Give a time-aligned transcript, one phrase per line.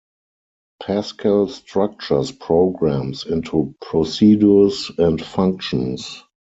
[0.81, 6.23] Pascal structures programs into procedures and functions.